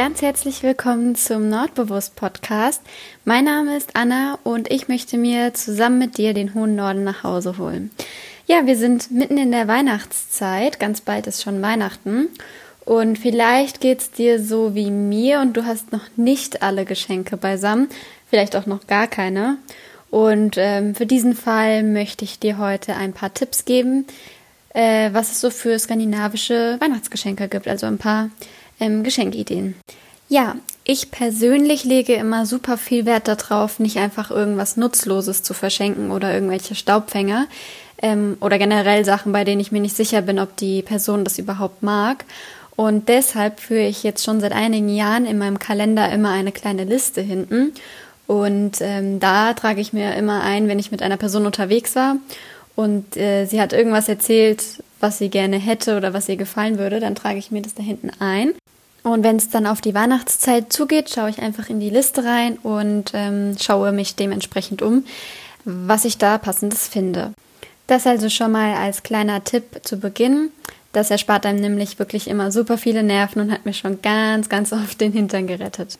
Ganz 0.00 0.22
herzlich 0.22 0.62
willkommen 0.62 1.14
zum 1.14 1.50
Nordbewusst 1.50 2.16
Podcast. 2.16 2.80
Mein 3.26 3.44
Name 3.44 3.76
ist 3.76 3.96
Anna 3.96 4.38
und 4.44 4.70
ich 4.70 4.88
möchte 4.88 5.18
mir 5.18 5.52
zusammen 5.52 5.98
mit 5.98 6.16
dir 6.16 6.32
den 6.32 6.54
hohen 6.54 6.74
Norden 6.74 7.04
nach 7.04 7.22
Hause 7.22 7.58
holen. 7.58 7.90
Ja, 8.46 8.64
wir 8.64 8.78
sind 8.78 9.10
mitten 9.10 9.36
in 9.36 9.52
der 9.52 9.68
Weihnachtszeit, 9.68 10.80
ganz 10.80 11.02
bald 11.02 11.26
ist 11.26 11.42
schon 11.42 11.60
Weihnachten 11.60 12.28
und 12.86 13.18
vielleicht 13.18 13.82
geht's 13.82 14.10
dir 14.10 14.42
so 14.42 14.74
wie 14.74 14.90
mir 14.90 15.40
und 15.40 15.54
du 15.54 15.66
hast 15.66 15.92
noch 15.92 16.06
nicht 16.16 16.62
alle 16.62 16.86
Geschenke 16.86 17.36
beisammen, 17.36 17.90
vielleicht 18.30 18.56
auch 18.56 18.64
noch 18.64 18.86
gar 18.86 19.06
keine. 19.06 19.58
Und 20.08 20.54
ähm, 20.56 20.94
für 20.94 21.04
diesen 21.04 21.36
Fall 21.36 21.82
möchte 21.82 22.24
ich 22.24 22.38
dir 22.38 22.56
heute 22.56 22.96
ein 22.96 23.12
paar 23.12 23.34
Tipps 23.34 23.66
geben, 23.66 24.06
äh, 24.72 25.10
was 25.12 25.30
es 25.30 25.42
so 25.42 25.50
für 25.50 25.78
skandinavische 25.78 26.78
Weihnachtsgeschenke 26.80 27.48
gibt, 27.48 27.68
also 27.68 27.84
ein 27.84 27.98
paar 27.98 28.30
ähm, 28.80 29.04
Geschenkideen. 29.04 29.74
Ja, 30.28 30.56
ich 30.84 31.10
persönlich 31.10 31.84
lege 31.84 32.14
immer 32.14 32.46
super 32.46 32.76
viel 32.76 33.04
Wert 33.04 33.28
darauf, 33.28 33.78
nicht 33.78 33.98
einfach 33.98 34.30
irgendwas 34.30 34.76
Nutzloses 34.76 35.42
zu 35.42 35.54
verschenken 35.54 36.10
oder 36.10 36.32
irgendwelche 36.32 36.74
Staubfänger 36.74 37.46
ähm, 38.00 38.36
oder 38.40 38.58
generell 38.58 39.04
Sachen, 39.04 39.32
bei 39.32 39.44
denen 39.44 39.60
ich 39.60 39.72
mir 39.72 39.80
nicht 39.80 39.96
sicher 39.96 40.22
bin, 40.22 40.38
ob 40.38 40.56
die 40.56 40.82
Person 40.82 41.24
das 41.24 41.38
überhaupt 41.38 41.82
mag. 41.82 42.24
Und 42.76 43.08
deshalb 43.08 43.60
führe 43.60 43.86
ich 43.86 44.02
jetzt 44.04 44.24
schon 44.24 44.40
seit 44.40 44.52
einigen 44.52 44.88
Jahren 44.88 45.26
in 45.26 45.36
meinem 45.36 45.58
Kalender 45.58 46.10
immer 46.10 46.30
eine 46.30 46.52
kleine 46.52 46.84
Liste 46.84 47.20
hinten. 47.20 47.72
Und 48.26 48.78
ähm, 48.80 49.20
da 49.20 49.54
trage 49.54 49.80
ich 49.80 49.92
mir 49.92 50.14
immer 50.14 50.42
ein, 50.42 50.68
wenn 50.68 50.78
ich 50.78 50.92
mit 50.92 51.02
einer 51.02 51.16
Person 51.16 51.44
unterwegs 51.44 51.96
war 51.96 52.16
und 52.76 53.16
äh, 53.16 53.44
sie 53.46 53.60
hat 53.60 53.72
irgendwas 53.72 54.08
erzählt, 54.08 54.82
was 55.00 55.18
sie 55.18 55.28
gerne 55.28 55.58
hätte 55.58 55.96
oder 55.96 56.14
was 56.14 56.28
ihr 56.28 56.36
gefallen 56.36 56.78
würde, 56.78 57.00
dann 57.00 57.14
trage 57.14 57.38
ich 57.38 57.50
mir 57.50 57.60
das 57.60 57.74
da 57.74 57.82
hinten 57.82 58.10
ein. 58.20 58.52
Und 59.02 59.24
wenn 59.24 59.36
es 59.36 59.48
dann 59.48 59.66
auf 59.66 59.80
die 59.80 59.94
Weihnachtszeit 59.94 60.72
zugeht, 60.72 61.10
schaue 61.10 61.30
ich 61.30 61.40
einfach 61.40 61.68
in 61.70 61.80
die 61.80 61.90
Liste 61.90 62.24
rein 62.24 62.58
und 62.58 63.12
ähm, 63.14 63.56
schaue 63.58 63.92
mich 63.92 64.14
dementsprechend 64.14 64.82
um, 64.82 65.04
was 65.64 66.04
ich 66.04 66.18
da 66.18 66.38
passendes 66.38 66.86
finde. 66.86 67.32
Das 67.86 68.06
also 68.06 68.28
schon 68.28 68.52
mal 68.52 68.74
als 68.74 69.02
kleiner 69.02 69.42
Tipp 69.42 69.80
zu 69.82 69.96
Beginn. 69.98 70.50
Das 70.92 71.10
erspart 71.10 71.46
einem 71.46 71.60
nämlich 71.60 71.98
wirklich 71.98 72.28
immer 72.28 72.52
super 72.52 72.78
viele 72.78 73.02
Nerven 73.02 73.40
und 73.40 73.52
hat 73.52 73.64
mir 73.64 73.74
schon 73.74 74.02
ganz, 74.02 74.48
ganz 74.48 74.72
oft 74.72 75.00
den 75.00 75.12
Hintern 75.12 75.46
gerettet. 75.46 75.98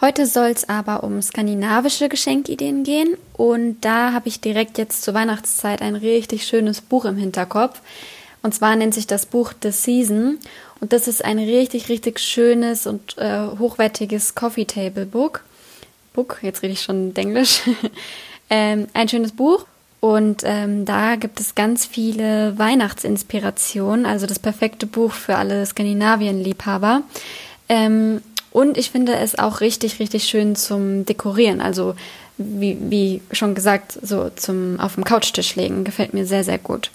Heute 0.00 0.26
soll 0.26 0.48
es 0.48 0.68
aber 0.68 1.04
um 1.04 1.22
skandinavische 1.22 2.08
Geschenkideen 2.08 2.82
gehen 2.82 3.16
und 3.34 3.82
da 3.82 4.12
habe 4.12 4.26
ich 4.26 4.40
direkt 4.40 4.76
jetzt 4.76 5.02
zur 5.02 5.14
Weihnachtszeit 5.14 5.80
ein 5.80 5.94
richtig 5.94 6.44
schönes 6.44 6.80
Buch 6.80 7.04
im 7.04 7.16
Hinterkopf. 7.16 7.80
Und 8.42 8.54
zwar 8.54 8.76
nennt 8.76 8.94
sich 8.94 9.06
das 9.06 9.26
Buch 9.26 9.52
The 9.62 9.70
Season 9.70 10.38
und 10.80 10.92
das 10.92 11.06
ist 11.06 11.24
ein 11.24 11.38
richtig, 11.38 11.88
richtig 11.88 12.18
schönes 12.18 12.86
und 12.86 13.16
äh, 13.18 13.46
hochwertiges 13.58 14.34
Coffee 14.34 14.64
Table 14.64 15.06
Book. 15.06 15.44
Book, 16.12 16.38
jetzt 16.42 16.62
rede 16.62 16.72
ich 16.72 16.82
schon 16.82 17.14
Englisch. 17.14 17.62
ähm, 18.50 18.88
ein 18.92 19.08
schönes 19.08 19.32
Buch 19.32 19.66
und 20.00 20.42
ähm, 20.44 20.84
da 20.84 21.14
gibt 21.14 21.38
es 21.38 21.54
ganz 21.54 21.86
viele 21.86 22.58
Weihnachtsinspirationen, 22.58 24.04
also 24.04 24.26
das 24.26 24.40
perfekte 24.40 24.86
Buch 24.86 25.12
für 25.12 25.36
alle 25.36 25.64
Skandinavien-Liebhaber. 25.64 27.02
Ähm, 27.68 28.20
und 28.50 28.76
ich 28.76 28.90
finde 28.90 29.14
es 29.14 29.38
auch 29.38 29.60
richtig, 29.60 30.00
richtig 30.00 30.24
schön 30.24 30.56
zum 30.56 31.06
Dekorieren. 31.06 31.60
Also 31.60 31.94
wie, 32.36 32.76
wie 32.80 33.22
schon 33.30 33.54
gesagt, 33.54 33.98
so 34.02 34.30
zum 34.34 34.80
auf 34.80 34.96
dem 34.96 35.04
Couchtisch 35.04 35.54
legen. 35.54 35.84
Gefällt 35.84 36.14
mir 36.14 36.26
sehr, 36.26 36.44
sehr 36.44 36.58
gut. 36.58 36.90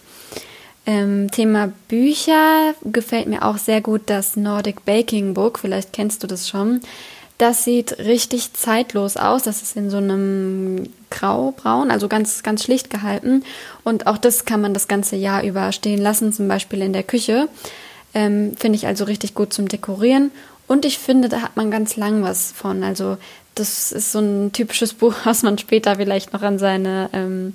Ähm, 0.88 1.30
Thema 1.30 1.74
Bücher 1.90 2.74
gefällt 2.86 3.28
mir 3.28 3.44
auch 3.44 3.58
sehr 3.58 3.82
gut 3.82 4.04
das 4.06 4.38
Nordic 4.38 4.86
Baking 4.86 5.34
Book. 5.34 5.60
Vielleicht 5.60 5.92
kennst 5.92 6.24
du 6.24 6.28
das 6.28 6.48
schon. 6.48 6.80
Das 7.38 7.66
sieht 7.66 8.00
richtig 8.00 8.54
zeitlos 8.54 9.18
aus. 9.18 9.44
Das 9.44 9.62
ist 9.62 9.76
in 9.76 9.90
so 9.90 9.98
einem 9.98 10.90
graubraun, 11.12 11.92
also 11.92 12.08
ganz, 12.08 12.42
ganz 12.42 12.64
schlicht 12.64 12.90
gehalten. 12.90 13.44
Und 13.84 14.08
auch 14.08 14.18
das 14.18 14.46
kann 14.46 14.62
man 14.62 14.74
das 14.74 14.88
ganze 14.88 15.18
Jahr 15.18 15.44
über 15.44 15.74
stehen 15.74 16.02
lassen, 16.02 16.32
zum 16.32 16.48
Beispiel 16.48 16.82
in 16.82 16.94
der 16.94 17.04
Küche. 17.04 17.50
Ähm, 18.14 18.56
Finde 18.58 18.78
ich 18.78 18.88
also 18.88 19.04
richtig 19.04 19.36
gut 19.36 19.54
zum 19.54 19.68
Dekorieren. 19.68 20.32
Und 20.68 20.86
ich 20.86 21.00
finde, 21.00 21.28
da 21.28 21.42
hat 21.42 21.58
man 21.58 21.70
ganz 21.70 21.98
lang 21.98 22.24
was 22.24 22.54
von. 22.54 22.84
Also 22.84 23.18
das 23.56 23.92
ist 23.92 24.14
so 24.14 24.20
ein 24.20 24.54
typisches 24.54 24.94
Buch, 24.96 25.14
was 25.26 25.44
man 25.44 25.58
später 25.58 25.98
vielleicht 25.98 26.32
noch 26.32 26.44
an 26.44 26.58
seine 26.58 27.10
ähm, 27.12 27.54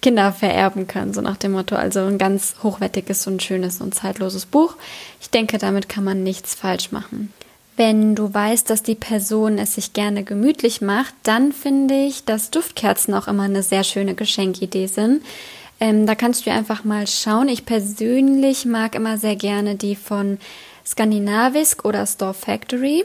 Kinder 0.00 0.32
vererben 0.32 0.86
kann, 0.86 1.12
so 1.12 1.20
nach 1.20 1.36
dem 1.36 1.52
Motto. 1.52 1.76
Also 1.76 2.00
ein 2.00 2.18
ganz 2.18 2.54
hochwertiges 2.62 3.26
und 3.26 3.42
schönes 3.42 3.80
und 3.80 3.94
zeitloses 3.94 4.46
Buch. 4.46 4.76
Ich 5.20 5.30
denke, 5.30 5.58
damit 5.58 5.88
kann 5.88 6.04
man 6.04 6.22
nichts 6.22 6.54
falsch 6.54 6.92
machen. 6.92 7.32
Wenn 7.76 8.14
du 8.14 8.32
weißt, 8.32 8.68
dass 8.68 8.82
die 8.82 8.94
Person 8.94 9.56
es 9.58 9.74
sich 9.74 9.92
gerne 9.92 10.22
gemütlich 10.22 10.80
macht, 10.80 11.14
dann 11.22 11.52
finde 11.52 11.94
ich, 11.94 12.24
dass 12.24 12.50
Duftkerzen 12.50 13.14
auch 13.14 13.26
immer 13.26 13.44
eine 13.44 13.62
sehr 13.62 13.84
schöne 13.84 14.14
Geschenkidee 14.14 14.86
sind. 14.86 15.22
Ähm, 15.80 16.06
da 16.06 16.14
kannst 16.14 16.44
du 16.44 16.50
einfach 16.50 16.84
mal 16.84 17.06
schauen. 17.06 17.48
Ich 17.48 17.64
persönlich 17.64 18.66
mag 18.66 18.94
immer 18.94 19.16
sehr 19.16 19.36
gerne 19.36 19.76
die 19.76 19.96
von 19.96 20.38
Skandinavisk 20.84 21.84
oder 21.84 22.06
Store 22.06 22.34
Factory. 22.34 23.04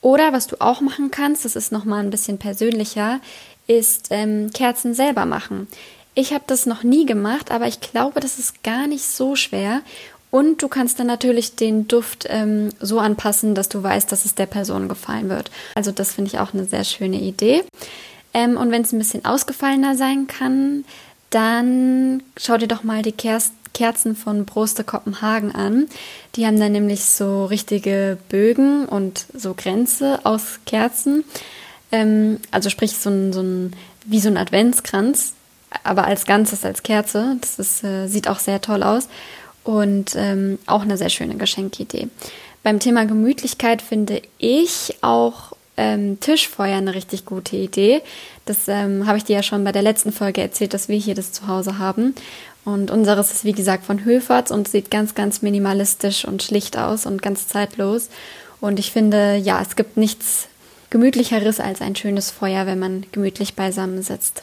Oder 0.00 0.32
was 0.32 0.46
du 0.46 0.56
auch 0.60 0.80
machen 0.80 1.10
kannst, 1.10 1.44
das 1.44 1.56
ist 1.56 1.72
nochmal 1.72 2.02
ein 2.02 2.10
bisschen 2.10 2.38
persönlicher, 2.38 3.20
ist 3.66 4.08
ähm, 4.10 4.50
Kerzen 4.54 4.94
selber 4.94 5.26
machen. 5.26 5.68
Ich 6.20 6.34
habe 6.34 6.44
das 6.46 6.66
noch 6.66 6.82
nie 6.82 7.06
gemacht, 7.06 7.50
aber 7.50 7.66
ich 7.66 7.80
glaube, 7.80 8.20
das 8.20 8.38
ist 8.38 8.62
gar 8.62 8.86
nicht 8.86 9.04
so 9.04 9.36
schwer. 9.36 9.80
Und 10.30 10.62
du 10.62 10.68
kannst 10.68 11.00
dann 11.00 11.06
natürlich 11.06 11.56
den 11.56 11.88
Duft 11.88 12.26
ähm, 12.28 12.68
so 12.78 12.98
anpassen, 12.98 13.54
dass 13.54 13.70
du 13.70 13.82
weißt, 13.82 14.12
dass 14.12 14.26
es 14.26 14.34
der 14.34 14.44
Person 14.44 14.86
gefallen 14.86 15.30
wird. 15.30 15.50
Also 15.74 15.92
das 15.92 16.12
finde 16.12 16.28
ich 16.30 16.38
auch 16.38 16.52
eine 16.52 16.66
sehr 16.66 16.84
schöne 16.84 17.18
Idee. 17.18 17.64
Ähm, 18.34 18.58
und 18.58 18.70
wenn 18.70 18.82
es 18.82 18.92
ein 18.92 18.98
bisschen 18.98 19.24
ausgefallener 19.24 19.96
sein 19.96 20.26
kann, 20.26 20.84
dann 21.30 22.22
schau 22.36 22.58
dir 22.58 22.68
doch 22.68 22.84
mal 22.84 23.00
die 23.00 23.12
Kerzen 23.12 23.54
Kerzen 23.72 24.16
von 24.16 24.46
Broste 24.46 24.82
Kopenhagen 24.82 25.54
an. 25.54 25.86
Die 26.34 26.44
haben 26.44 26.58
dann 26.58 26.72
nämlich 26.72 27.04
so 27.04 27.44
richtige 27.44 28.18
Bögen 28.28 28.84
und 28.84 29.26
so 29.32 29.54
Grenze 29.54 30.18
aus 30.24 30.58
Kerzen. 30.66 31.22
Ähm, 31.92 32.40
also 32.50 32.68
sprich 32.68 32.96
so 32.96 33.08
ein, 33.08 33.32
so 33.32 33.40
ein, 33.42 33.72
wie 34.04 34.18
so 34.18 34.28
ein 34.28 34.36
Adventskranz, 34.36 35.34
aber 35.84 36.04
als 36.04 36.26
Ganzes, 36.26 36.64
als 36.64 36.82
Kerze. 36.82 37.36
Das 37.40 37.58
ist, 37.58 37.84
äh, 37.84 38.06
sieht 38.06 38.28
auch 38.28 38.38
sehr 38.38 38.60
toll 38.60 38.82
aus 38.82 39.08
und 39.64 40.14
ähm, 40.16 40.58
auch 40.66 40.82
eine 40.82 40.96
sehr 40.96 41.10
schöne 41.10 41.36
Geschenkidee. 41.36 42.08
Beim 42.62 42.78
Thema 42.78 43.06
Gemütlichkeit 43.06 43.80
finde 43.80 44.22
ich 44.38 44.96
auch 45.00 45.52
ähm, 45.76 46.20
Tischfeuer 46.20 46.76
eine 46.76 46.94
richtig 46.94 47.24
gute 47.24 47.56
Idee. 47.56 48.02
Das 48.44 48.68
ähm, 48.68 49.06
habe 49.06 49.18
ich 49.18 49.24
dir 49.24 49.36
ja 49.36 49.42
schon 49.42 49.64
bei 49.64 49.72
der 49.72 49.82
letzten 49.82 50.12
Folge 50.12 50.42
erzählt, 50.42 50.74
dass 50.74 50.88
wir 50.88 50.98
hier 50.98 51.14
das 51.14 51.32
zu 51.32 51.46
Hause 51.48 51.78
haben. 51.78 52.14
Und 52.64 52.90
unseres 52.90 53.32
ist 53.32 53.44
wie 53.44 53.52
gesagt 53.52 53.86
von 53.86 54.04
Höferts 54.04 54.50
und 54.50 54.68
sieht 54.68 54.90
ganz, 54.90 55.14
ganz 55.14 55.40
minimalistisch 55.40 56.26
und 56.26 56.42
schlicht 56.42 56.76
aus 56.76 57.06
und 57.06 57.22
ganz 57.22 57.48
zeitlos. 57.48 58.10
Und 58.60 58.78
ich 58.78 58.92
finde, 58.92 59.36
ja, 59.36 59.62
es 59.62 59.76
gibt 59.76 59.96
nichts 59.96 60.48
gemütlicheres 60.90 61.60
als 61.60 61.80
ein 61.80 61.96
schönes 61.96 62.30
Feuer, 62.30 62.66
wenn 62.66 62.78
man 62.78 63.06
gemütlich 63.12 63.54
beisammen 63.54 64.02
sitzt. 64.02 64.42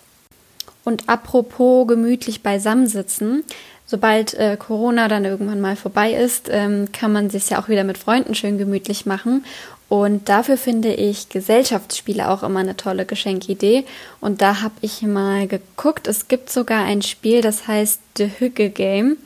Und 0.88 1.10
apropos 1.10 1.86
gemütlich 1.86 2.44
beisammensitzen, 2.44 3.44
sobald 3.86 4.36
äh, 4.36 4.56
Corona 4.56 5.10
dann 5.10 5.26
irgendwann 5.26 5.60
mal 5.60 5.76
vorbei 5.76 6.14
ist, 6.14 6.48
ähm, 6.50 6.94
kann 6.94 7.12
man 7.12 7.30
sich 7.30 7.50
ja 7.50 7.62
auch 7.62 7.68
wieder 7.68 7.84
mit 7.84 7.98
Freunden 7.98 8.36
schön 8.36 8.58
gemütlich 8.58 9.06
machen. 9.06 9.44
Und 9.90 10.30
dafür 10.30 10.56
finde 10.56 10.94
ich 10.94 11.28
Gesellschaftsspiele 11.28 12.30
auch 12.30 12.42
immer 12.42 12.62
eine 12.62 12.78
tolle 12.78 13.06
Geschenkidee. 13.06 13.84
Und 14.22 14.42
da 14.42 14.62
habe 14.62 14.76
ich 14.80 15.02
mal 15.02 15.46
geguckt. 15.50 16.08
Es 16.08 16.30
gibt 16.30 16.50
sogar 16.50 16.86
ein 16.86 17.02
Spiel, 17.02 17.42
das 17.42 17.68
heißt 17.68 18.00
The 18.18 18.32
Hügge 18.40 18.70
Game. 18.70 19.18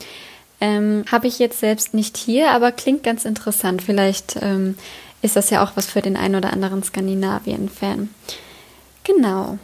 Ähm, 0.60 1.04
habe 1.12 1.28
ich 1.28 1.38
jetzt 1.38 1.60
selbst 1.60 1.94
nicht 1.94 2.16
hier, 2.16 2.50
aber 2.50 2.72
klingt 2.72 3.04
ganz 3.04 3.24
interessant. 3.24 3.82
Vielleicht 3.82 4.34
ähm, 4.42 4.76
ist 5.22 5.36
das 5.36 5.50
ja 5.50 5.62
auch 5.62 5.76
was 5.76 5.86
für 5.86 6.02
den 6.02 6.16
einen 6.16 6.34
oder 6.34 6.52
anderen 6.52 6.82
Skandinavien-Fan. 6.82 8.08
Genau. 9.04 9.58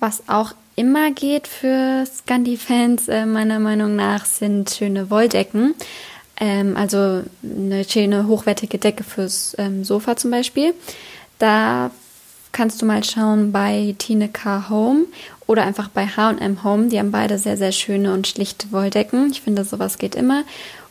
Was 0.00 0.24
auch 0.26 0.54
immer 0.76 1.10
geht 1.10 1.46
für 1.46 2.04
Scandi-Fans, 2.06 3.08
äh, 3.08 3.26
meiner 3.26 3.58
Meinung 3.58 3.96
nach, 3.96 4.24
sind 4.24 4.70
schöne 4.70 5.10
Wolldecken. 5.10 5.74
Ähm, 6.38 6.76
also 6.76 7.22
eine 7.42 7.84
schöne 7.84 8.26
hochwertige 8.26 8.78
Decke 8.78 9.04
fürs 9.04 9.54
ähm, 9.58 9.84
Sofa 9.84 10.16
zum 10.16 10.30
Beispiel. 10.30 10.74
Da 11.38 11.90
kannst 12.52 12.82
du 12.82 12.86
mal 12.86 13.02
schauen 13.02 13.52
bei 13.52 13.94
Tine 13.98 14.28
K 14.28 14.68
Home 14.68 15.04
oder 15.46 15.64
einfach 15.64 15.88
bei 15.88 16.06
H&M 16.06 16.62
Home. 16.64 16.88
Die 16.88 16.98
haben 16.98 17.10
beide 17.10 17.38
sehr, 17.38 17.56
sehr 17.56 17.72
schöne 17.72 18.12
und 18.12 18.26
schlichte 18.26 18.70
Wolldecken. 18.72 19.30
Ich 19.30 19.40
finde, 19.40 19.64
sowas 19.64 19.98
geht 19.98 20.14
immer. 20.14 20.44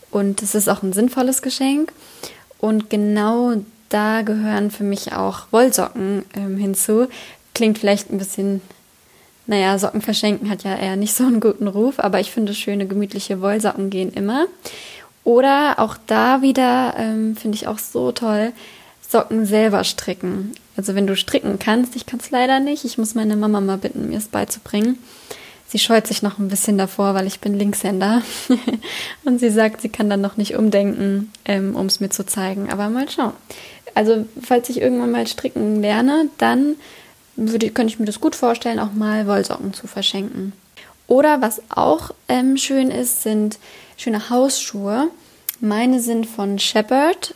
Und 0.09 0.41
es 0.41 0.55
ist 0.55 0.67
auch 0.67 0.83
ein 0.83 0.93
sinnvolles 0.93 1.41
Geschenk. 1.41 1.93
Und 2.59 2.89
genau 2.89 3.55
da 3.89 4.21
gehören 4.21 4.71
für 4.71 4.83
mich 4.83 5.13
auch 5.13 5.47
Wollsocken 5.51 6.25
ähm, 6.35 6.57
hinzu. 6.57 7.07
Klingt 7.53 7.79
vielleicht 7.79 8.11
ein 8.11 8.17
bisschen, 8.17 8.61
naja, 9.51 9.77
Socken 9.77 10.01
verschenken 10.01 10.49
hat 10.49 10.63
ja 10.63 10.77
eher 10.77 10.95
nicht 10.95 11.13
so 11.13 11.25
einen 11.25 11.41
guten 11.41 11.67
Ruf, 11.67 11.99
aber 11.99 12.21
ich 12.21 12.31
finde, 12.31 12.53
schöne, 12.53 12.87
gemütliche 12.87 13.41
Wollsocken 13.41 13.89
gehen 13.89 14.13
immer. 14.13 14.45
Oder 15.25 15.75
auch 15.79 15.97
da 16.07 16.41
wieder, 16.41 16.95
ähm, 16.97 17.35
finde 17.35 17.57
ich 17.57 17.67
auch 17.67 17.77
so 17.77 18.13
toll, 18.13 18.53
Socken 19.05 19.45
selber 19.45 19.83
stricken. 19.83 20.53
Also 20.77 20.95
wenn 20.95 21.05
du 21.05 21.17
stricken 21.17 21.59
kannst, 21.59 21.97
ich 21.97 22.05
kann 22.05 22.21
es 22.21 22.31
leider 22.31 22.61
nicht. 22.61 22.85
Ich 22.85 22.97
muss 22.97 23.13
meine 23.13 23.35
Mama 23.35 23.59
mal 23.59 23.77
bitten, 23.77 24.07
mir 24.07 24.19
es 24.19 24.29
beizubringen. 24.29 24.97
Sie 25.67 25.79
scheut 25.79 26.07
sich 26.07 26.21
noch 26.21 26.39
ein 26.39 26.47
bisschen 26.47 26.77
davor, 26.77 27.13
weil 27.13 27.27
ich 27.27 27.41
bin 27.41 27.53
Linkshänder. 27.53 28.21
und 29.25 29.41
sie 29.41 29.49
sagt, 29.49 29.81
sie 29.81 29.89
kann 29.89 30.09
dann 30.09 30.21
noch 30.21 30.37
nicht 30.37 30.55
umdenken, 30.55 31.29
ähm, 31.43 31.75
um 31.75 31.87
es 31.87 31.99
mir 31.99 32.09
zu 32.09 32.25
zeigen. 32.25 32.69
Aber 32.71 32.87
mal 32.87 33.09
schauen. 33.09 33.33
Also 33.95 34.25
falls 34.41 34.69
ich 34.69 34.79
irgendwann 34.79 35.11
mal 35.11 35.27
stricken 35.27 35.81
lerne, 35.81 36.29
dann 36.37 36.77
würde, 37.35 37.69
könnte 37.69 37.93
ich 37.93 37.99
mir 37.99 38.05
das 38.05 38.19
gut 38.19 38.35
vorstellen, 38.35 38.79
auch 38.79 38.93
mal 38.93 39.27
Wollsocken 39.27 39.73
zu 39.73 39.87
verschenken. 39.87 40.53
Oder 41.07 41.41
was 41.41 41.61
auch 41.69 42.11
ähm, 42.29 42.57
schön 42.57 42.89
ist, 42.89 43.23
sind 43.23 43.59
schöne 43.97 44.29
Hausschuhe. 44.29 45.09
Meine 45.59 45.99
sind 45.99 46.25
von 46.25 46.57
Shepherd. 46.57 47.35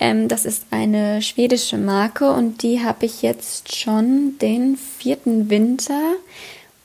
Ähm, 0.00 0.28
das 0.28 0.44
ist 0.44 0.66
eine 0.70 1.20
schwedische 1.22 1.76
Marke 1.76 2.30
und 2.30 2.62
die 2.62 2.84
habe 2.84 3.06
ich 3.06 3.22
jetzt 3.22 3.74
schon 3.74 4.38
den 4.38 4.76
vierten 4.76 5.50
Winter. 5.50 6.00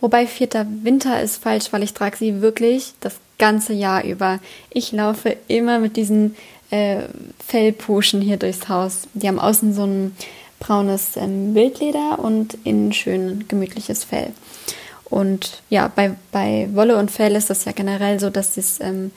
Wobei 0.01 0.27
vierter 0.27 0.65
Winter 0.81 1.21
ist 1.21 1.37
falsch, 1.37 1.67
weil 1.71 1.83
ich 1.83 1.93
trage 1.93 2.17
sie 2.17 2.41
wirklich 2.41 2.93
das 2.99 3.15
ganze 3.37 3.73
Jahr 3.73 4.03
über. 4.03 4.39
Ich 4.69 4.91
laufe 4.91 5.37
immer 5.47 5.79
mit 5.79 5.95
diesen 5.95 6.35
äh, 6.71 7.03
Fellpuschen 7.45 8.21
hier 8.21 8.37
durchs 8.37 8.67
Haus. 8.67 9.07
Die 9.13 9.27
haben 9.27 9.39
außen 9.39 9.73
so 9.73 9.85
ein 9.85 10.15
braunes 10.65 11.17
ähm, 11.17 11.53
Wildleder 11.53 12.19
und 12.19 12.57
innen 12.63 12.93
schön 12.93 13.45
gemütliches 13.47 14.03
Fell. 14.03 14.31
Und 15.05 15.61
ja, 15.69 15.91
bei, 15.93 16.15
bei 16.31 16.69
Wolle 16.73 16.97
und 16.97 17.11
Fell 17.11 17.35
ist 17.35 17.49
das 17.49 17.65
ja 17.65 17.71
generell 17.71 18.19
so, 18.19 18.29
dass 18.29 18.57
es 18.57 18.79
ähm, 18.79 19.11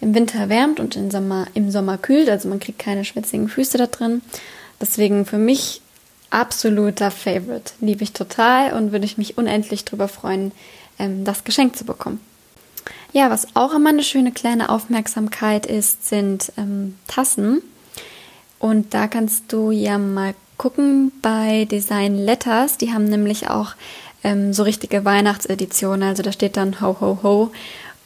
im 0.00 0.14
Winter 0.14 0.48
wärmt 0.48 0.78
und 0.78 0.94
im 0.94 1.10
Sommer, 1.10 1.46
im 1.54 1.70
Sommer 1.70 1.98
kühlt. 1.98 2.28
Also 2.28 2.48
man 2.48 2.60
kriegt 2.60 2.78
keine 2.78 3.04
schwitzigen 3.04 3.48
Füße 3.48 3.78
da 3.78 3.86
drin. 3.86 4.22
Deswegen 4.80 5.24
für 5.24 5.38
mich 5.38 5.80
absoluter 6.30 7.10
Favorite. 7.10 7.72
Liebe 7.80 8.04
ich 8.04 8.12
total 8.12 8.72
und 8.74 8.92
würde 8.92 9.06
ich 9.06 9.18
mich 9.18 9.38
unendlich 9.38 9.84
darüber 9.84 10.08
freuen, 10.08 10.52
ähm, 10.98 11.24
das 11.24 11.44
Geschenk 11.44 11.76
zu 11.76 11.84
bekommen. 11.84 12.20
Ja, 13.12 13.30
was 13.30 13.48
auch 13.54 13.74
immer 13.74 13.88
eine 13.88 14.04
schöne 14.04 14.32
kleine 14.32 14.68
Aufmerksamkeit 14.68 15.64
ist, 15.66 16.06
sind 16.06 16.52
ähm, 16.58 16.96
Tassen. 17.08 17.62
Und 18.58 18.94
da 18.94 19.06
kannst 19.08 19.52
du 19.52 19.70
ja 19.70 19.98
mal 19.98 20.34
gucken 20.56 21.12
bei 21.22 21.66
Design 21.66 22.16
Letters. 22.16 22.78
Die 22.78 22.92
haben 22.92 23.04
nämlich 23.04 23.48
auch 23.48 23.74
ähm, 24.24 24.52
so 24.52 24.62
richtige 24.62 25.04
Weihnachtseditionen. 25.04 26.08
Also 26.08 26.22
da 26.22 26.32
steht 26.32 26.56
dann 26.56 26.80
Ho 26.80 26.96
Ho 27.00 27.18
Ho. 27.22 27.52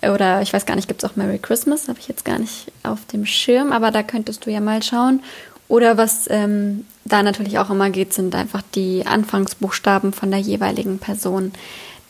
Oder 0.02 0.40
ich 0.40 0.52
weiß 0.52 0.64
gar 0.64 0.76
nicht, 0.76 0.88
gibt 0.88 1.02
es 1.02 1.10
auch 1.10 1.16
Merry 1.16 1.38
Christmas? 1.38 1.88
Habe 1.88 1.98
ich 1.98 2.08
jetzt 2.08 2.24
gar 2.24 2.38
nicht 2.38 2.72
auf 2.82 3.04
dem 3.12 3.26
Schirm, 3.26 3.70
aber 3.72 3.90
da 3.90 4.02
könntest 4.02 4.46
du 4.46 4.50
ja 4.50 4.60
mal 4.60 4.82
schauen. 4.82 5.22
Oder 5.68 5.98
was 5.98 6.28
ähm, 6.30 6.86
da 7.04 7.22
natürlich 7.22 7.58
auch 7.58 7.70
immer 7.70 7.90
geht, 7.90 8.12
sind 8.12 8.34
einfach 8.34 8.62
die 8.74 9.06
Anfangsbuchstaben 9.06 10.12
von 10.12 10.30
der 10.30 10.40
jeweiligen 10.40 10.98
Person, 10.98 11.52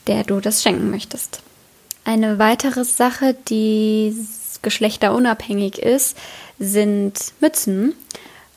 der 0.07 0.25
du 0.25 0.41
das 0.41 0.63
schenken 0.63 0.91
möchtest. 0.91 1.43
Eine 2.05 2.39
weitere 2.39 2.85
Sache, 2.85 3.37
die 3.49 4.17
geschlechterunabhängig 4.63 5.79
ist, 5.79 6.17
sind 6.59 7.33
Mützen 7.41 7.95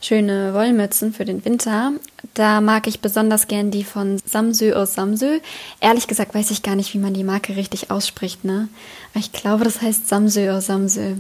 schöne 0.04 0.54
Wollmützen 0.54 1.14
für 1.14 1.26
den 1.26 1.44
Winter. 1.46 1.94
Da 2.34 2.62
mag 2.62 2.88
ich 2.88 3.00
besonders 3.00 3.48
gern 3.48 3.72
die 3.72 3.84
von 3.84 4.20
Samsö 4.26 4.74
aus 4.74 4.94
Samsö. 4.94 5.40
Ehrlich 5.80 6.08
gesagt 6.08 6.36
weiß 6.36 6.52
ich 6.52 6.64
gar 6.64 6.76
nicht, 6.76 6.94
wie 6.94 7.00
man 7.00 7.14
die 7.14 7.24
Marke 7.24 7.56
richtig 7.56 7.92
ausspricht, 7.92 8.44
ne? 8.44 8.68
Ich 9.14 9.32
glaube, 9.32 9.64
das 9.64 9.82
heißt 9.82 10.08
Samsö 10.08 10.52
aus 10.52 10.66
Samsö. 10.66 11.16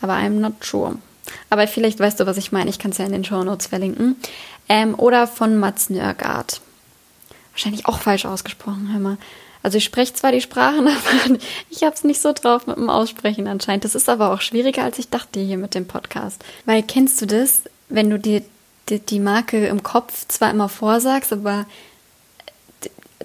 Aber 0.00 0.14
I'm 0.14 0.40
not 0.40 0.64
sure. 0.64 0.96
Aber 1.50 1.66
vielleicht 1.66 2.00
weißt 2.00 2.20
du, 2.20 2.26
was 2.26 2.36
ich 2.36 2.52
meine. 2.52 2.70
Ich 2.70 2.78
kann 2.78 2.92
es 2.92 2.98
ja 2.98 3.04
in 3.04 3.12
den 3.12 3.24
Show 3.24 3.42
Notes 3.42 3.66
verlinken. 3.66 4.16
Ähm, 4.68 4.94
oder 4.94 5.26
von 5.26 5.58
Mats 5.58 5.90
Nörgard. 5.90 6.60
Wahrscheinlich 7.52 7.86
auch 7.86 7.98
falsch 7.98 8.24
ausgesprochen, 8.24 8.90
hör 8.92 9.00
mal. 9.00 9.18
Also 9.62 9.78
ich 9.78 9.84
spreche 9.84 10.14
zwar 10.14 10.32
die 10.32 10.40
Sprachen, 10.40 10.88
aber 10.88 11.38
ich 11.70 11.82
habe 11.82 11.94
es 11.94 12.04
nicht 12.04 12.20
so 12.20 12.32
drauf 12.32 12.66
mit 12.66 12.76
dem 12.76 12.90
Aussprechen 12.90 13.46
anscheinend. 13.48 13.84
Das 13.84 13.94
ist 13.94 14.08
aber 14.08 14.32
auch 14.32 14.40
schwieriger, 14.40 14.84
als 14.84 14.98
ich 14.98 15.08
dachte 15.08 15.40
hier 15.40 15.58
mit 15.58 15.74
dem 15.74 15.86
Podcast. 15.86 16.44
Weil 16.64 16.82
kennst 16.82 17.20
du 17.20 17.26
das, 17.26 17.62
wenn 17.88 18.10
du 18.10 18.18
dir 18.18 18.42
die, 18.88 19.00
die 19.00 19.20
Marke 19.20 19.66
im 19.66 19.82
Kopf 19.82 20.26
zwar 20.28 20.50
immer 20.50 20.68
vorsagst, 20.68 21.32
aber 21.32 21.66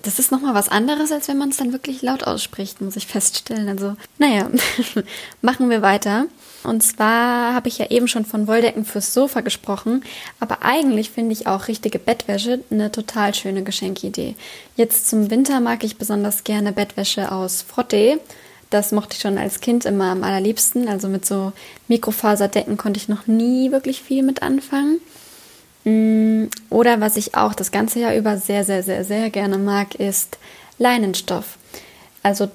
das 0.03 0.19
ist 0.19 0.31
nochmal 0.31 0.53
was 0.53 0.69
anderes, 0.69 1.11
als 1.11 1.27
wenn 1.27 1.37
man 1.37 1.49
es 1.49 1.57
dann 1.57 1.71
wirklich 1.71 2.01
laut 2.01 2.25
ausspricht, 2.25 2.81
muss 2.81 2.97
ich 2.97 3.07
feststellen. 3.07 3.69
Also, 3.69 3.95
naja, 4.17 4.49
machen 5.41 5.69
wir 5.69 5.81
weiter. 5.81 6.25
Und 6.63 6.83
zwar 6.83 7.53
habe 7.53 7.67
ich 7.67 7.77
ja 7.77 7.89
eben 7.89 8.07
schon 8.07 8.25
von 8.25 8.47
Wolldecken 8.47 8.85
fürs 8.85 9.13
Sofa 9.13 9.41
gesprochen, 9.41 10.03
aber 10.39 10.59
eigentlich 10.61 11.09
finde 11.09 11.33
ich 11.33 11.47
auch 11.47 11.67
richtige 11.67 11.99
Bettwäsche 11.99 12.59
eine 12.69 12.91
total 12.91 13.33
schöne 13.33 13.63
Geschenkidee. 13.63 14.35
Jetzt 14.75 15.09
zum 15.09 15.29
Winter 15.29 15.59
mag 15.59 15.83
ich 15.83 15.97
besonders 15.97 16.43
gerne 16.43 16.71
Bettwäsche 16.71 17.31
aus 17.31 17.61
Frotte. 17.61 18.19
Das 18.69 18.91
mochte 18.91 19.15
ich 19.15 19.21
schon 19.21 19.37
als 19.37 19.59
Kind 19.59 19.85
immer 19.85 20.05
am 20.05 20.23
allerliebsten. 20.23 20.87
Also 20.87 21.07
mit 21.07 21.25
so 21.25 21.53
Mikrofaserdecken 21.87 22.77
konnte 22.77 22.97
ich 22.97 23.09
noch 23.09 23.27
nie 23.27 23.71
wirklich 23.71 24.01
viel 24.01 24.23
mit 24.23 24.41
anfangen. 24.41 24.99
Mm, 25.83 26.45
oder 26.69 27.01
was 27.01 27.17
ich 27.17 27.35
auch 27.35 27.53
das 27.53 27.71
ganze 27.71 27.99
Jahr 27.99 28.15
über 28.15 28.37
sehr, 28.37 28.63
sehr, 28.63 28.83
sehr, 28.83 29.03
sehr 29.03 29.29
gerne 29.29 29.57
mag, 29.57 29.95
ist 29.95 30.37
Leinenstoff. 30.77 31.57
Also 32.21 32.49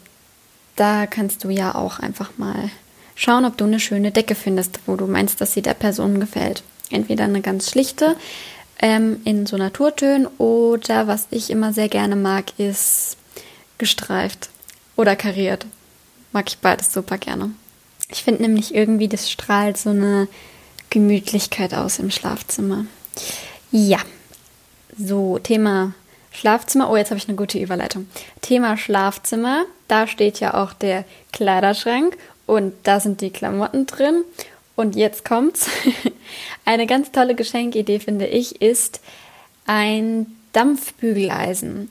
da 0.77 1.07
kannst 1.07 1.45
du 1.45 1.51
ja 1.51 1.75
auch 1.75 1.99
einfach 1.99 2.31
mal 2.37 2.71
schauen, 3.15 3.45
ob 3.45 3.57
du 3.57 3.65
eine 3.65 3.81
schöne 3.81 4.13
Decke 4.13 4.35
findest, 4.35 4.81
wo 4.87 4.97
du 4.97 5.07
meinst, 5.07 5.41
dass 5.41 5.53
sie 5.53 5.63
der 5.63 5.75
Person 5.75 6.21
gefällt. 6.21 6.63
Entweder 6.91 7.25
eine 7.25 7.43
ganz 7.43 7.71
schlichte 7.71 8.17
ähm, 8.79 9.21
in 9.25 9.45
so 9.45 9.57
Naturtönen 9.57 10.27
oder 10.39 11.07
was 11.07 11.27
ich 11.31 11.51
immer 11.51 11.73
sehr 11.73 11.89
gerne 11.89 12.17
mag, 12.17 12.59
ist 12.59 13.17
gestreift 13.77 14.51
oder 14.97 15.17
kariert. 15.17 15.67
Mag 16.33 16.49
ich 16.49 16.59
beides 16.59 16.93
super 16.93 17.19
gerne. 17.19 17.51
Ich 18.11 18.23
finde 18.23 18.43
nämlich 18.43 18.75
irgendwie, 18.75 19.09
das 19.09 19.31
strahlt 19.31 19.77
so 19.77 19.91
eine 19.91 20.29
Gemütlichkeit 20.91 21.75
aus 21.75 21.99
im 21.99 22.11
Schlafzimmer. 22.11 22.87
Ja, 23.71 23.99
so 24.97 25.39
Thema 25.39 25.93
Schlafzimmer. 26.31 26.91
Oh, 26.91 26.97
jetzt 26.97 27.11
habe 27.11 27.19
ich 27.19 27.29
eine 27.29 27.37
gute 27.37 27.59
Überleitung. 27.59 28.09
Thema 28.41 28.77
Schlafzimmer. 28.77 29.65
Da 29.89 30.07
steht 30.07 30.41
ja 30.41 30.55
auch 30.55 30.73
der 30.73 31.05
Kleiderschrank 31.33 32.17
und 32.47 32.73
da 32.85 33.01
sind 33.01 33.21
die 33.21 33.31
Klamotten 33.31 33.87
drin. 33.87 34.25
Und 34.75 34.97
jetzt 34.97 35.25
kommt's. 35.25 35.69
Eine 36.65 36.87
ganz 36.87 37.11
tolle 37.11 37.35
Geschenkidee, 37.35 37.99
finde 37.99 38.27
ich, 38.27 38.63
ist 38.63 39.01
ein 39.67 40.27
Dampfbügeleisen. 40.53 41.91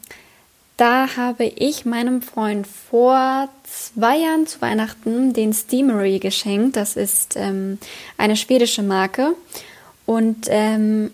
Da 0.78 1.18
habe 1.18 1.44
ich 1.44 1.86
meinem 1.86 2.22
Freund 2.22 2.66
vor 2.66 3.50
zwei 3.64 4.20
Jahren 4.20 4.48
zu 4.48 4.62
Weihnachten 4.62 5.34
den 5.34 5.52
Steamery 5.52 6.20
geschenkt. 6.20 6.78
Das 6.78 6.96
ist 6.96 7.36
ähm, 7.36 7.78
eine 8.18 8.38
schwedische 8.38 8.84
Marke. 8.84 9.36
Und 10.06 10.46
ähm, 10.48 11.12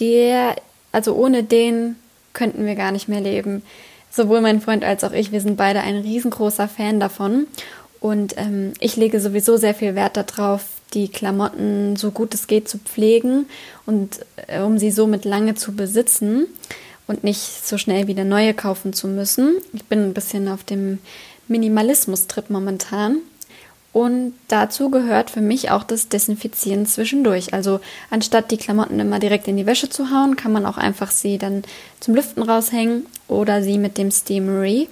der, 0.00 0.56
also 0.92 1.14
ohne 1.14 1.42
den 1.42 1.96
könnten 2.32 2.66
wir 2.66 2.74
gar 2.74 2.92
nicht 2.92 3.08
mehr 3.08 3.20
leben. 3.20 3.62
Sowohl 4.10 4.40
mein 4.40 4.60
Freund 4.60 4.84
als 4.84 5.04
auch 5.04 5.12
ich, 5.12 5.32
wir 5.32 5.40
sind 5.40 5.56
beide 5.56 5.80
ein 5.80 5.96
riesengroßer 5.96 6.68
Fan 6.68 7.00
davon. 7.00 7.46
Und 8.00 8.34
ähm, 8.36 8.74
ich 8.80 8.96
lege 8.96 9.18
sowieso 9.18 9.56
sehr 9.56 9.74
viel 9.74 9.94
Wert 9.94 10.16
darauf, 10.16 10.62
die 10.92 11.08
Klamotten 11.08 11.96
so 11.96 12.10
gut 12.10 12.34
es 12.34 12.46
geht 12.46 12.68
zu 12.68 12.78
pflegen 12.78 13.46
und 13.86 14.20
äh, 14.46 14.60
um 14.60 14.78
sie 14.78 14.90
somit 14.90 15.24
lange 15.24 15.54
zu 15.54 15.74
besitzen 15.74 16.46
und 17.06 17.24
nicht 17.24 17.66
so 17.66 17.78
schnell 17.78 18.06
wieder 18.06 18.24
neue 18.24 18.54
kaufen 18.54 18.92
zu 18.92 19.08
müssen. 19.08 19.56
Ich 19.72 19.84
bin 19.84 20.04
ein 20.04 20.14
bisschen 20.14 20.48
auf 20.48 20.64
dem 20.64 20.98
Minimalismus-Trip 21.48 22.50
momentan. 22.50 23.18
Und 23.94 24.34
dazu 24.48 24.90
gehört 24.90 25.30
für 25.30 25.40
mich 25.40 25.70
auch 25.70 25.84
das 25.84 26.08
Desinfizieren 26.08 26.84
zwischendurch. 26.84 27.54
Also 27.54 27.78
anstatt 28.10 28.50
die 28.50 28.56
Klamotten 28.56 28.98
immer 28.98 29.20
direkt 29.20 29.46
in 29.46 29.56
die 29.56 29.66
Wäsche 29.66 29.88
zu 29.88 30.10
hauen, 30.10 30.34
kann 30.34 30.50
man 30.50 30.66
auch 30.66 30.78
einfach 30.78 31.12
sie 31.12 31.38
dann 31.38 31.62
zum 32.00 32.16
Lüften 32.16 32.42
raushängen 32.42 33.06
oder 33.28 33.62
sie 33.62 33.78
mit 33.78 33.96
dem 33.96 34.10
Steamery 34.10 34.88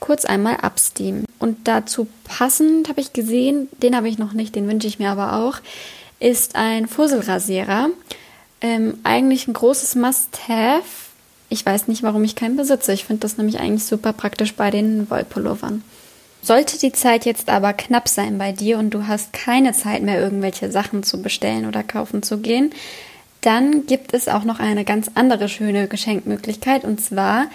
kurz 0.00 0.24
einmal 0.24 0.56
absteamen. 0.56 1.24
Und 1.38 1.68
dazu 1.68 2.08
passend 2.24 2.88
habe 2.88 3.00
ich 3.00 3.12
gesehen, 3.12 3.68
den 3.80 3.94
habe 3.96 4.08
ich 4.08 4.18
noch 4.18 4.32
nicht, 4.32 4.56
den 4.56 4.66
wünsche 4.68 4.88
ich 4.88 4.98
mir 4.98 5.10
aber 5.10 5.34
auch, 5.36 5.60
ist 6.18 6.56
ein 6.56 6.88
Fusselrasierer. 6.88 7.90
Ähm, 8.60 8.98
eigentlich 9.04 9.46
ein 9.46 9.54
großes 9.54 9.94
Must-Have. 9.94 10.82
Ich 11.48 11.64
weiß 11.64 11.86
nicht, 11.86 12.02
warum 12.02 12.24
ich 12.24 12.34
keinen 12.34 12.56
besitze. 12.56 12.92
Ich 12.92 13.04
finde 13.04 13.20
das 13.20 13.38
nämlich 13.38 13.60
eigentlich 13.60 13.84
super 13.84 14.12
praktisch 14.12 14.54
bei 14.54 14.72
den 14.72 15.08
Wollpullovern. 15.08 15.84
Sollte 16.42 16.76
die 16.78 16.92
Zeit 16.92 17.24
jetzt 17.24 17.48
aber 17.48 17.72
knapp 17.72 18.08
sein 18.08 18.36
bei 18.36 18.50
dir 18.50 18.78
und 18.78 18.90
du 18.90 19.06
hast 19.06 19.32
keine 19.32 19.72
Zeit 19.72 20.02
mehr, 20.02 20.20
irgendwelche 20.20 20.70
Sachen 20.72 21.04
zu 21.04 21.22
bestellen 21.22 21.66
oder 21.66 21.84
kaufen 21.84 22.22
zu 22.22 22.38
gehen, 22.38 22.72
dann 23.42 23.86
gibt 23.86 24.12
es 24.12 24.28
auch 24.28 24.44
noch 24.44 24.58
eine 24.58 24.84
ganz 24.84 25.10
andere 25.14 25.48
schöne 25.48 25.86
Geschenkmöglichkeit 25.86 26.84
und 26.84 27.00
zwar 27.00 27.46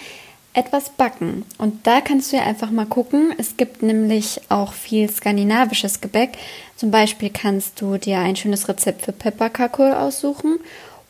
etwas 0.54 0.90
backen. 0.90 1.44
Und 1.58 1.86
da 1.86 2.00
kannst 2.00 2.32
du 2.32 2.36
ja 2.36 2.42
einfach 2.44 2.70
mal 2.70 2.86
gucken. 2.86 3.32
Es 3.38 3.56
gibt 3.56 3.82
nämlich 3.82 4.40
auch 4.48 4.72
viel 4.72 5.08
skandinavisches 5.08 6.00
Gebäck. 6.00 6.32
Zum 6.76 6.90
Beispiel 6.90 7.30
kannst 7.30 7.80
du 7.80 7.98
dir 7.98 8.18
ein 8.18 8.36
schönes 8.36 8.68
Rezept 8.68 9.04
für 9.04 9.12
Pepperkakul 9.12 9.92
aussuchen 9.92 10.58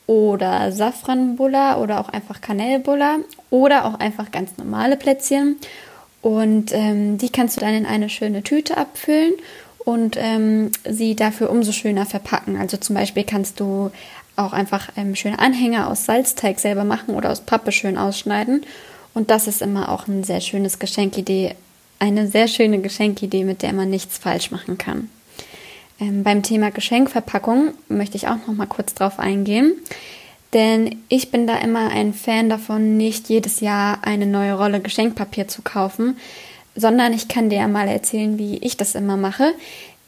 oder 0.05 0.71
Safranbulla 0.71 1.77
oder 1.77 1.99
auch 1.99 2.09
einfach 2.09 2.41
Kanellbulla 2.41 3.19
oder 3.49 3.85
auch 3.85 3.99
einfach 3.99 4.31
ganz 4.31 4.57
normale 4.57 4.97
Plätzchen. 4.97 5.57
Und 6.21 6.71
ähm, 6.73 7.17
die 7.17 7.29
kannst 7.29 7.57
du 7.57 7.61
dann 7.61 7.73
in 7.73 7.85
eine 7.85 8.09
schöne 8.09 8.43
Tüte 8.43 8.77
abfüllen 8.77 9.33
und 9.85 10.17
ähm, 10.19 10.71
sie 10.87 11.15
dafür 11.15 11.49
umso 11.49 11.71
schöner 11.71 12.05
verpacken. 12.05 12.57
Also 12.57 12.77
zum 12.77 12.95
Beispiel 12.95 13.23
kannst 13.23 13.59
du 13.59 13.91
auch 14.35 14.53
einfach 14.53 14.89
ähm, 14.97 15.15
schöne 15.15 15.39
Anhänger 15.39 15.89
aus 15.89 16.05
Salzteig 16.05 16.59
selber 16.59 16.83
machen 16.83 17.15
oder 17.15 17.31
aus 17.31 17.41
Pappe 17.41 17.71
schön 17.71 17.97
ausschneiden 17.97 18.65
und 19.13 19.31
das 19.31 19.47
ist 19.47 19.61
immer 19.61 19.89
auch 19.89 20.07
ein 20.07 20.23
sehr 20.23 20.41
schönes 20.41 20.79
Geschenkidee, 20.79 21.55
eine 21.99 22.27
sehr 22.27 22.47
schöne 22.47 22.79
Geschenkidee, 22.79 23.43
mit 23.43 23.61
der 23.61 23.73
man 23.73 23.89
nichts 23.89 24.17
falsch 24.17 24.51
machen 24.51 24.77
kann. 24.77 25.09
Ähm, 25.99 26.23
beim 26.23 26.43
Thema 26.43 26.71
Geschenkverpackung 26.71 27.73
möchte 27.89 28.17
ich 28.17 28.27
auch 28.27 28.37
noch 28.47 28.53
mal 28.53 28.67
kurz 28.67 28.93
drauf 28.93 29.19
eingehen, 29.19 29.73
denn 30.53 31.03
ich 31.09 31.31
bin 31.31 31.45
da 31.45 31.57
immer 31.57 31.89
ein 31.89 32.13
Fan 32.13 32.49
davon, 32.49 32.97
nicht 32.97 33.29
jedes 33.29 33.59
Jahr 33.59 33.99
eine 34.03 34.25
neue 34.25 34.53
Rolle 34.53 34.79
Geschenkpapier 34.79 35.47
zu 35.47 35.61
kaufen, 35.61 36.17
sondern 36.75 37.13
ich 37.13 37.27
kann 37.27 37.49
dir 37.49 37.67
mal 37.67 37.87
erzählen, 37.87 38.37
wie 38.37 38.57
ich 38.57 38.77
das 38.77 38.95
immer 38.95 39.17
mache. 39.17 39.53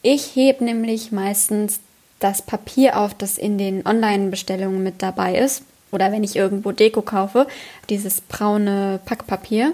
Ich 0.02 0.36
hebe 0.36 0.64
nämlich 0.64 1.12
meistens 1.12 1.80
das 2.20 2.42
Papier 2.42 2.98
auf, 2.98 3.14
das 3.14 3.38
in 3.38 3.58
den 3.58 3.86
Online-Bestellungen 3.86 4.82
mit 4.82 5.02
dabei 5.02 5.38
ist 5.38 5.64
oder 5.92 6.12
wenn 6.12 6.24
ich 6.24 6.36
irgendwo 6.36 6.72
Deko 6.72 7.02
kaufe, 7.02 7.48
dieses 7.90 8.22
braune 8.22 9.00
Packpapier. 9.06 9.74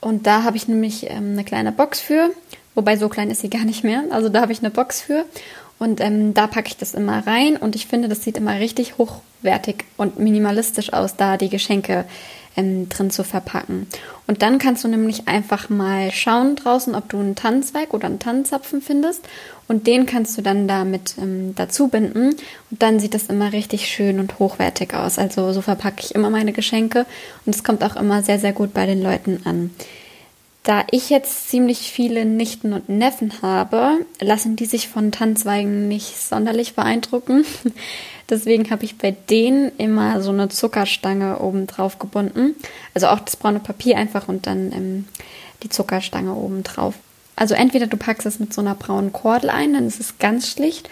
Und 0.00 0.26
da 0.26 0.42
habe 0.42 0.56
ich 0.56 0.68
nämlich 0.68 1.08
ähm, 1.08 1.32
eine 1.32 1.44
kleine 1.44 1.72
Box 1.72 2.00
für, 2.00 2.30
wobei 2.74 2.96
so 2.96 3.08
klein 3.08 3.30
ist 3.30 3.40
sie 3.40 3.50
gar 3.50 3.64
nicht 3.64 3.84
mehr. 3.84 4.04
Also 4.10 4.28
da 4.28 4.42
habe 4.42 4.52
ich 4.52 4.58
eine 4.58 4.70
Box 4.70 5.00
für 5.00 5.24
und 5.78 6.00
ähm, 6.00 6.34
da 6.34 6.46
packe 6.46 6.68
ich 6.68 6.76
das 6.76 6.94
immer 6.94 7.26
rein 7.26 7.56
und 7.56 7.74
ich 7.74 7.86
finde, 7.86 8.08
das 8.08 8.22
sieht 8.22 8.36
immer 8.36 8.58
richtig 8.58 8.98
hochwertig 9.44 9.84
und 9.96 10.18
minimalistisch 10.18 10.92
aus, 10.92 11.16
da 11.16 11.36
die 11.36 11.50
Geschenke 11.50 12.04
ähm, 12.56 12.88
drin 12.88 13.10
zu 13.10 13.24
verpacken. 13.24 13.86
Und 14.26 14.42
dann 14.42 14.58
kannst 14.58 14.84
du 14.84 14.88
nämlich 14.88 15.28
einfach 15.28 15.68
mal 15.68 16.10
schauen 16.10 16.56
draußen, 16.56 16.94
ob 16.94 17.08
du 17.08 17.18
einen 17.18 17.34
Tannenzweig 17.34 17.92
oder 17.92 18.06
einen 18.06 18.18
Tannenzapfen 18.18 18.80
findest 18.80 19.22
und 19.68 19.86
den 19.86 20.06
kannst 20.06 20.38
du 20.38 20.42
dann 20.42 20.66
damit 20.66 21.16
ähm, 21.18 21.54
dazu 21.54 21.88
binden 21.88 22.34
und 22.70 22.82
dann 22.82 23.00
sieht 23.00 23.14
das 23.14 23.26
immer 23.26 23.52
richtig 23.52 23.86
schön 23.86 24.18
und 24.18 24.38
hochwertig 24.38 24.94
aus. 24.94 25.18
Also 25.18 25.52
so 25.52 25.60
verpacke 25.60 26.02
ich 26.02 26.14
immer 26.14 26.30
meine 26.30 26.52
Geschenke 26.52 27.06
und 27.44 27.54
es 27.54 27.64
kommt 27.64 27.84
auch 27.84 27.96
immer 27.96 28.22
sehr, 28.22 28.38
sehr 28.38 28.52
gut 28.52 28.72
bei 28.72 28.86
den 28.86 29.02
Leuten 29.02 29.40
an. 29.44 29.70
Da 30.64 30.82
ich 30.90 31.10
jetzt 31.10 31.50
ziemlich 31.50 31.92
viele 31.92 32.24
Nichten 32.24 32.72
und 32.72 32.88
Neffen 32.88 33.42
habe, 33.42 34.06
lassen 34.18 34.56
die 34.56 34.64
sich 34.64 34.88
von 34.88 35.12
Tannenzweigen 35.12 35.88
nicht 35.88 36.18
sonderlich 36.18 36.74
beeindrucken. 36.74 37.44
Deswegen 38.30 38.70
habe 38.70 38.84
ich 38.84 38.96
bei 38.96 39.10
denen 39.10 39.72
immer 39.76 40.22
so 40.22 40.30
eine 40.30 40.48
Zuckerstange 40.48 41.38
oben 41.40 41.66
drauf 41.66 41.98
gebunden. 41.98 42.54
Also 42.94 43.08
auch 43.08 43.20
das 43.20 43.36
braune 43.36 43.60
Papier 43.60 43.98
einfach 43.98 44.26
und 44.26 44.46
dann 44.46 44.72
ähm, 44.72 45.08
die 45.62 45.68
Zuckerstange 45.68 46.34
oben 46.34 46.62
drauf. 46.62 46.94
Also 47.36 47.54
entweder 47.54 47.86
du 47.86 47.98
packst 47.98 48.26
es 48.26 48.40
mit 48.40 48.54
so 48.54 48.62
einer 48.62 48.74
braunen 48.74 49.12
Kordel 49.12 49.50
ein, 49.50 49.74
dann 49.74 49.86
ist 49.86 50.00
es 50.00 50.18
ganz 50.18 50.50
schlicht. 50.50 50.88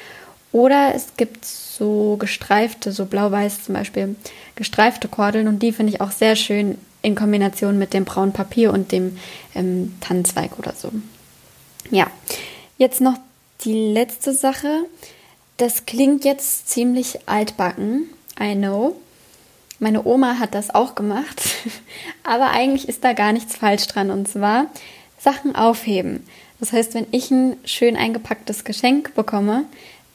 Oder 0.53 0.95
es 0.95 1.17
gibt 1.17 1.47
so 1.47 2.19
gestreifte, 2.19 2.93
so 2.93 3.07
blau-weiß 3.07 3.65
zum 3.65 3.75
Beispiel, 3.75 4.17
gestreifte 4.55 5.09
Kordeln 5.09 5.49
und 5.49 5.63
die 5.63 5.73
finde 5.73 5.95
ich 5.95 6.03
auch 6.03 6.11
sehr 6.11 6.37
schön 6.37 6.77
in 7.03 7.15
Kombination 7.15 7.79
mit 7.79 7.93
dem 7.93 8.05
braunen 8.05 8.33
Papier 8.33 8.73
und 8.73 8.93
dem 8.93 9.19
ähm, 9.55 9.95
Tannenzweig 10.01 10.59
oder 10.59 10.73
so. 10.73 10.91
Ja, 11.91 12.07
jetzt 12.79 13.01
noch 13.01 13.19
die 13.65 13.93
letzte 13.93 14.33
Sache. 14.33 14.85
Das 15.57 15.87
klingt 15.87 16.25
jetzt 16.25 16.71
ziemlich 16.71 17.29
altbacken, 17.29 18.09
I 18.41 18.55
know. 18.55 18.97
Meine 19.79 20.07
Oma 20.07 20.39
hat 20.39 20.55
das 20.55 20.75
auch 20.75 20.95
gemacht, 20.95 21.43
aber 22.23 22.51
eigentlich 22.51 22.89
ist 22.89 23.05
da 23.05 23.13
gar 23.13 23.33
nichts 23.33 23.57
falsch 23.57 23.87
dran. 23.89 24.11
Und 24.11 24.29
zwar 24.29 24.67
Sachen 25.19 25.55
aufheben. 25.55 26.25
Das 26.61 26.73
heißt, 26.73 26.95
wenn 26.95 27.07
ich 27.11 27.31
ein 27.31 27.57
schön 27.65 27.97
eingepacktes 27.97 28.63
Geschenk 28.65 29.15
bekomme, 29.15 29.65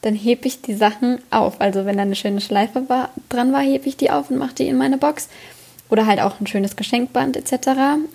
dann 0.01 0.15
hebe 0.15 0.47
ich 0.47 0.61
die 0.61 0.75
Sachen 0.75 1.19
auf. 1.31 1.59
Also 1.59 1.85
wenn 1.85 1.97
da 1.97 2.03
eine 2.03 2.15
schöne 2.15 2.39
Schleife 2.39 2.87
war, 2.87 3.09
dran 3.29 3.51
war, 3.51 3.61
hebe 3.61 3.89
ich 3.89 3.97
die 3.97 4.11
auf 4.11 4.29
und 4.29 4.37
mache 4.37 4.55
die 4.55 4.67
in 4.67 4.77
meine 4.77 4.97
Box. 4.97 5.27
Oder 5.89 6.05
halt 6.05 6.19
auch 6.19 6.39
ein 6.39 6.47
schönes 6.47 6.75
Geschenkband 6.75 7.37
etc. 7.37 7.69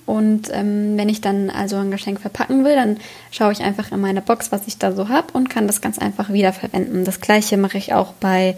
Und 0.05 0.51
ähm, 0.53 0.97
wenn 0.99 1.09
ich 1.09 1.21
dann 1.23 1.49
also 1.49 1.77
ein 1.77 1.91
Geschenk 1.91 2.21
verpacken 2.21 2.65
will, 2.65 2.75
dann 2.75 2.99
schaue 3.31 3.53
ich 3.53 3.63
einfach 3.63 3.93
in 3.93 4.01
meine 4.01 4.21
Box, 4.21 4.53
was 4.53 4.67
ich 4.67 4.79
da 4.79 4.93
so 4.93 5.09
habe 5.09 5.33
und 5.33 5.49
kann 5.49 5.67
das 5.67 5.81
ganz 5.81 5.99
einfach 5.99 6.31
wiederverwenden. 6.33 7.05
Das 7.05 7.21
gleiche 7.21 7.57
mache 7.57 7.79
ich 7.79 7.95
auch 7.95 8.13
bei 8.15 8.57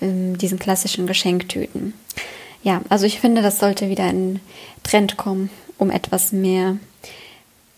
ähm, 0.00 0.38
diesen 0.38 0.58
klassischen 0.58 1.06
Geschenktüten. 1.06 1.94
Ja, 2.62 2.82
also 2.88 3.06
ich 3.06 3.18
finde, 3.18 3.42
das 3.42 3.58
sollte 3.58 3.88
wieder 3.88 4.08
in 4.08 4.40
Trend 4.84 5.16
kommen, 5.16 5.50
um 5.78 5.90
etwas 5.90 6.30
mehr 6.32 6.76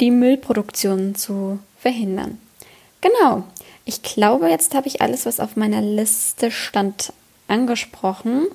die 0.00 0.10
Müllproduktion 0.10 1.14
zu 1.14 1.58
verhindern. 1.78 2.38
Genau. 3.00 3.44
Ich 3.84 4.02
glaube, 4.02 4.48
jetzt 4.48 4.74
habe 4.74 4.88
ich 4.88 5.02
alles, 5.02 5.26
was 5.26 5.40
auf 5.40 5.56
meiner 5.56 5.82
Liste 5.82 6.50
stand, 6.50 7.12
angesprochen. 7.48 8.46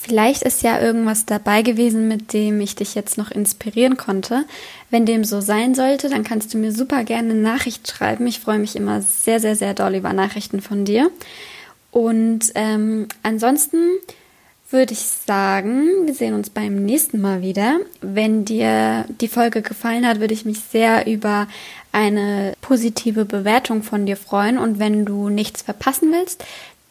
Vielleicht 0.00 0.42
ist 0.42 0.62
ja 0.62 0.80
irgendwas 0.80 1.26
dabei 1.26 1.62
gewesen, 1.62 2.06
mit 2.06 2.32
dem 2.32 2.60
ich 2.60 2.76
dich 2.76 2.94
jetzt 2.94 3.18
noch 3.18 3.32
inspirieren 3.32 3.96
konnte. 3.96 4.44
Wenn 4.90 5.06
dem 5.06 5.24
so 5.24 5.40
sein 5.40 5.74
sollte, 5.74 6.08
dann 6.08 6.22
kannst 6.22 6.54
du 6.54 6.58
mir 6.58 6.70
super 6.70 7.02
gerne 7.02 7.32
eine 7.32 7.40
Nachricht 7.40 7.88
schreiben. 7.88 8.26
Ich 8.28 8.38
freue 8.38 8.60
mich 8.60 8.76
immer 8.76 9.02
sehr, 9.02 9.40
sehr, 9.40 9.56
sehr 9.56 9.74
doll 9.74 9.96
über 9.96 10.12
Nachrichten 10.12 10.62
von 10.62 10.84
dir. 10.84 11.10
Und 11.90 12.52
ähm, 12.54 13.08
ansonsten 13.24 13.78
würde 14.70 14.92
ich 14.92 15.00
sagen, 15.00 16.06
wir 16.06 16.14
sehen 16.14 16.34
uns 16.34 16.50
beim 16.50 16.76
nächsten 16.76 17.20
Mal 17.20 17.42
wieder. 17.42 17.80
Wenn 18.00 18.44
dir 18.44 19.04
die 19.20 19.28
Folge 19.28 19.62
gefallen 19.62 20.06
hat, 20.06 20.20
würde 20.20 20.34
ich 20.34 20.44
mich 20.44 20.60
sehr 20.60 21.08
über 21.08 21.48
eine 21.90 22.52
positive 22.60 23.24
Bewertung 23.24 23.82
von 23.82 24.06
dir 24.06 24.16
freuen. 24.16 24.58
Und 24.58 24.78
wenn 24.78 25.04
du 25.04 25.28
nichts 25.28 25.62
verpassen 25.62 26.12
willst, 26.12 26.44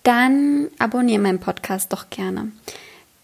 dann 0.04 0.68
abonniere 0.78 1.22
meinen 1.22 1.40
Podcast 1.40 1.94
doch 1.94 2.10
gerne. 2.10 2.52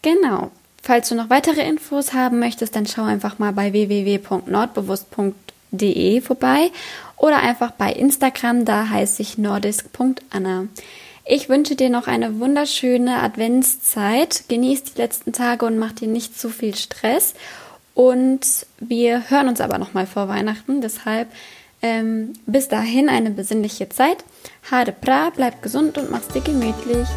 Genau. 0.03 0.51
Falls 0.83 1.09
du 1.09 1.15
noch 1.15 1.31
weitere 1.31 1.67
Infos 1.67 2.13
haben 2.13 2.37
möchtest, 2.39 2.75
dann 2.75 2.85
schau 2.85 3.03
einfach 3.03 3.39
mal 3.39 3.53
bei 3.53 3.73
www.nordbewusst.de 3.73 6.21
vorbei 6.21 6.69
oder 7.17 7.39
einfach 7.39 7.71
bei 7.71 7.91
Instagram, 7.91 8.65
da 8.65 8.89
heiße 8.89 9.21
ich 9.21 9.37
nordisk.anna. 9.37 10.67
Ich 11.25 11.47
wünsche 11.47 11.75
dir 11.75 11.89
noch 11.89 12.07
eine 12.07 12.39
wunderschöne 12.39 13.23
Adventszeit. 13.23 14.43
Genieß 14.49 14.83
die 14.83 14.99
letzten 14.99 15.31
Tage 15.31 15.65
und 15.65 15.79
mach 15.79 15.93
dir 15.93 16.09
nicht 16.09 16.37
zu 16.37 16.49
viel 16.49 16.75
Stress. 16.75 17.33
Und 17.93 18.41
wir 18.79 19.29
hören 19.29 19.47
uns 19.47 19.61
aber 19.61 19.77
noch 19.77 19.93
mal 19.93 20.05
vor 20.05 20.27
Weihnachten. 20.27 20.81
Deshalb 20.81 21.29
ähm, 21.81 22.33
bis 22.45 22.67
dahin 22.67 23.07
eine 23.07 23.29
besinnliche 23.29 23.87
Zeit. 23.87 24.17
Hade 24.69 24.91
pra, 24.91 25.31
bleib 25.33 25.61
gesund 25.61 25.97
und 25.97 26.11
mach's 26.11 26.27
dir 26.27 26.41
gemütlich. 26.41 27.07